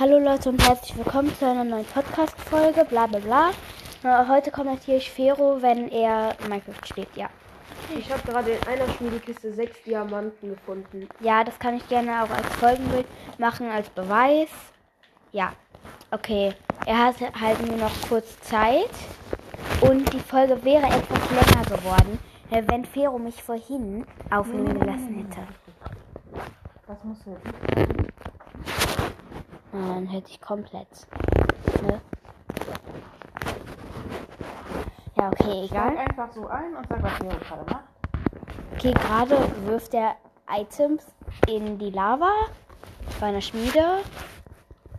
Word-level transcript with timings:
Hallo 0.00 0.18
Leute 0.18 0.48
und 0.48 0.66
herzlich 0.66 0.96
willkommen 0.96 1.30
zu 1.36 1.46
einer 1.46 1.62
neuen 1.62 1.84
Podcast-Folge, 1.84 2.86
bla 2.86 3.06
bla 3.06 3.18
bla. 3.18 3.50
Äh, 4.02 4.28
Heute 4.28 4.50
kommentiere 4.50 4.96
ich 4.96 5.10
Fero, 5.10 5.60
wenn 5.60 5.90
er 5.90 6.34
Minecraft 6.48 6.86
spielt, 6.86 7.14
ja. 7.14 7.28
Ich 7.94 8.10
habe 8.10 8.22
gerade 8.22 8.52
in 8.52 8.66
einer 8.66 8.90
Schmiedekiste 8.94 9.52
sechs 9.52 9.82
Diamanten 9.82 10.54
gefunden. 10.54 11.06
Ja, 11.20 11.44
das 11.44 11.58
kann 11.58 11.76
ich 11.76 11.86
gerne 11.86 12.22
auch 12.22 12.30
als 12.30 12.46
Folgenbild 12.56 13.04
machen, 13.36 13.68
als 13.70 13.90
Beweis. 13.90 14.48
Ja, 15.32 15.52
okay. 16.10 16.54
Er 16.86 16.96
hat 16.96 17.16
halt 17.38 17.66
nur 17.66 17.76
noch 17.76 17.92
kurz 18.08 18.40
Zeit 18.40 18.88
und 19.82 20.10
die 20.14 20.20
Folge 20.20 20.64
wäre 20.64 20.86
etwas 20.86 21.30
länger 21.30 21.76
geworden, 21.76 22.18
äh, 22.50 22.62
wenn 22.68 22.86
Fero 22.86 23.18
mich 23.18 23.42
vorhin 23.42 24.06
aufnehmen 24.30 24.80
gelassen 24.80 25.28
hätte. 25.28 25.46
Was 26.86 27.04
musst 27.04 27.26
du 27.26 27.32
jetzt? 27.32 28.29
Na, 29.72 29.94
Dann 29.94 30.06
hätte 30.06 30.30
ich 30.30 30.40
komplett. 30.40 30.88
Ne? 31.82 32.00
Ja, 35.16 35.28
okay, 35.28 35.64
egal. 35.64 35.92
Schlag 35.92 35.98
einfach 35.98 36.32
so 36.32 36.46
ein 36.46 36.76
und 36.76 36.88
sag, 36.88 37.02
was 37.02 37.18
Nero 37.20 37.38
gerade 37.38 37.70
macht. 37.72 37.84
Okay, 38.74 38.92
gerade 38.92 39.66
wirft 39.66 39.94
er 39.94 40.16
Items 40.48 41.04
in 41.46 41.78
die 41.78 41.90
Lava 41.90 42.32
bei 43.20 43.26
einer 43.26 43.40
Schmiede. 43.40 43.98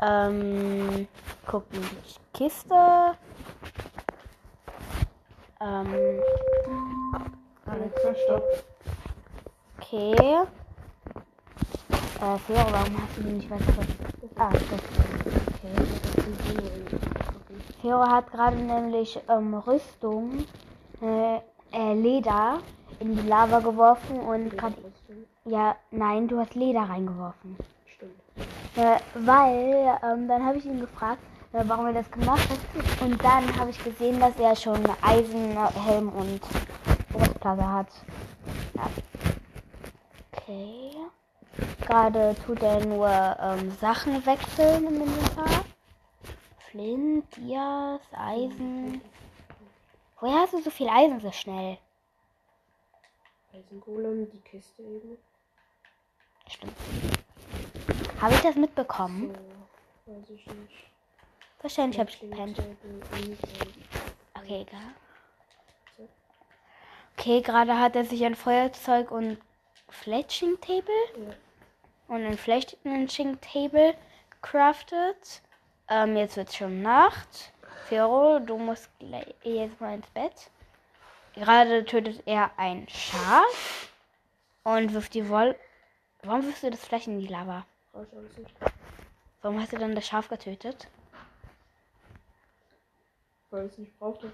Ähm, 0.00 1.08
guckt 1.46 1.74
in 1.74 1.82
die 1.82 2.38
Kiste. 2.38 3.14
Ähm, 5.60 6.20
Alexa, 7.66 8.14
stopp. 8.24 8.44
okay. 9.78 10.46
Äh, 12.20 12.38
Fero, 12.38 12.66
warum 12.72 13.00
hast 13.00 13.16
du 13.16 13.22
die 13.22 13.32
nicht 13.32 13.48
weiter 13.50 13.64
Ah, 14.36 14.50
das 14.50 14.62
okay. 14.62 15.78
Fero 17.80 18.00
hat 18.00 18.30
gerade 18.32 18.56
nämlich 18.56 19.20
ähm, 19.28 19.54
Rüstung, 19.54 20.44
äh, 21.00 21.36
äh, 21.72 21.94
Leder 21.94 22.58
in 22.98 23.14
die 23.16 23.28
Lava 23.28 23.60
geworfen 23.60 24.18
und 24.18 24.50
gerade 24.50 24.74
Ja, 25.44 25.76
nein, 25.92 26.26
du 26.26 26.40
hast 26.40 26.54
Leder 26.56 26.80
reingeworfen. 26.82 27.56
Stimmt. 27.94 28.20
Äh, 28.76 28.98
weil, 29.14 29.98
ähm, 30.02 30.26
dann 30.26 30.44
habe 30.44 30.58
ich 30.58 30.66
ihn 30.66 30.80
gefragt, 30.80 31.22
äh, 31.52 31.62
warum 31.66 31.86
er 31.86 31.92
das 31.92 32.10
gemacht 32.10 32.48
hat. 32.48 33.00
Und 33.00 33.22
dann 33.22 33.56
habe 33.58 33.70
ich 33.70 33.82
gesehen, 33.84 34.18
dass 34.18 34.36
er 34.38 34.56
schon 34.56 34.82
Eisenhelm 35.02 36.08
und 36.08 36.40
Brustplatte 37.12 37.72
hat. 37.72 37.88
Ja. 38.74 38.88
Okay. 40.32 40.90
Gerade 41.88 42.36
tut 42.44 42.62
er 42.62 42.84
nur 42.84 43.08
ähm, 43.08 43.70
Sachen 43.80 44.26
wechseln 44.26 44.86
im 44.88 45.00
Inventar. 45.00 45.64
Flint, 46.58 47.34
Dias, 47.34 48.02
Eisen. 48.12 49.00
Woher 50.20 50.40
hast 50.40 50.52
du 50.52 50.60
so 50.60 50.68
viel 50.68 50.90
Eisen 50.90 51.18
so 51.18 51.32
schnell? 51.32 51.78
Eisengolem, 53.54 54.30
die 54.30 54.40
Kiste 54.40 54.82
eben. 54.82 55.16
Stimmt. 56.46 56.74
Habe 58.20 58.34
ich 58.34 58.40
das 58.42 58.56
mitbekommen? 58.56 59.34
So, 60.04 60.12
weiß 60.12 60.28
ich 60.28 60.46
nicht. 60.46 60.90
Wahrscheinlich 61.62 61.98
habe 61.98 62.10
ich 62.10 62.20
gepennt. 62.20 62.58
Okay, 64.34 64.66
egal. 64.68 66.08
Okay, 67.16 67.40
gerade 67.40 67.78
hat 67.78 67.96
er 67.96 68.04
sich 68.04 68.22
ein 68.26 68.34
Feuerzeug 68.34 69.10
und 69.10 69.38
Fletching 69.88 70.60
Table 70.60 70.92
Ja. 71.16 71.34
Und 72.08 72.24
ein 72.24 72.36
Fletching 72.36 73.38
Table 73.40 73.94
gecraftet. 74.30 75.42
Ähm, 75.88 76.16
jetzt 76.16 76.36
wird 76.36 76.52
schon 76.52 76.82
Nacht. 76.82 77.52
Fero, 77.86 78.38
du 78.40 78.58
musst 78.58 78.90
gleich- 78.98 79.34
jetzt 79.42 79.80
mal 79.80 79.94
ins 79.94 80.08
Bett. 80.10 80.50
Gerade 81.34 81.84
tötet 81.84 82.22
er 82.26 82.50
ein 82.58 82.86
Schaf 82.88 83.92
und 84.64 84.92
wirft 84.92 85.14
die 85.14 85.28
Wolle. 85.28 85.56
Warum 86.22 86.44
wirfst 86.44 86.62
du 86.64 86.70
das 86.70 86.84
Fleisch 86.84 87.06
in 87.06 87.20
die 87.20 87.28
Lava? 87.28 87.64
Warum 89.40 89.60
hast 89.60 89.72
du 89.72 89.78
dann 89.78 89.94
das 89.94 90.06
Schaf 90.06 90.28
getötet? 90.28 90.88
Weil 93.50 93.66
ich 93.66 93.72
es 93.72 93.78
nicht 93.78 93.98
brauchte. 93.98 94.30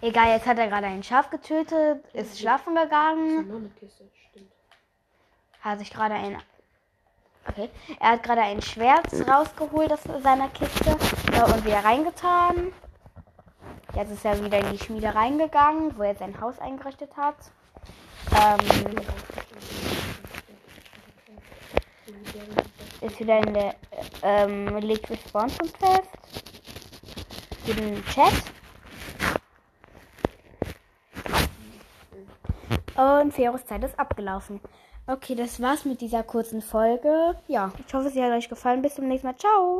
Egal, 0.00 0.28
jetzt 0.28 0.46
hat 0.46 0.58
er 0.58 0.68
gerade 0.68 0.86
ein 0.86 1.02
Schaf 1.02 1.30
getötet, 1.30 2.04
ist 2.12 2.38
schlafen 2.38 2.74
gegangen. 2.74 3.40
ist 3.40 3.48
noch 3.48 3.56
eine 3.56 3.70
Kiste, 3.70 4.08
stimmt. 4.30 4.52
hat 5.60 5.78
sich 5.78 5.90
gerade 5.90 6.14
ein. 6.14 6.40
Okay. 7.48 7.68
Er 8.00 8.12
hat 8.12 8.22
gerade 8.22 8.42
ein 8.42 8.62
Schwert 8.62 9.12
rausgeholt 9.28 9.92
aus 9.92 10.00
seiner 10.22 10.48
Kiste 10.48 10.90
äh, 11.32 11.42
und 11.52 11.64
wieder 11.64 11.84
reingetan. 11.84 12.72
Jetzt 13.94 14.12
ist 14.12 14.24
er 14.24 14.42
wieder 14.42 14.58
in 14.58 14.72
die 14.72 14.78
Schmiede 14.78 15.14
reingegangen, 15.14 15.96
wo 15.98 16.02
er 16.02 16.14
sein 16.14 16.40
Haus 16.40 16.58
eingerichtet 16.58 17.10
hat. 17.16 17.36
Ähm, 18.34 18.94
ist 23.00 23.20
wieder 23.20 23.38
in 23.38 23.52
der 23.52 23.74
ähm, 24.22 24.76
legt 24.78 25.10
Response 25.10 25.56
fest. 25.78 26.08
Für 27.64 27.74
den 27.74 28.04
Chat. 28.06 28.32
Und 33.02 33.32
Feros 33.32 33.64
Zeit 33.66 33.82
ist 33.84 33.98
abgelaufen. 33.98 34.60
Okay, 35.06 35.34
das 35.34 35.60
war's 35.60 35.84
mit 35.84 36.00
dieser 36.00 36.22
kurzen 36.22 36.62
Folge. 36.62 37.34
Ja, 37.48 37.72
ich 37.86 37.92
hoffe, 37.92 38.10
sie 38.10 38.22
hat 38.22 38.30
euch 38.32 38.48
gefallen. 38.48 38.82
Bis 38.82 38.94
zum 38.94 39.08
nächsten 39.08 39.26
Mal. 39.26 39.36
Ciao. 39.36 39.70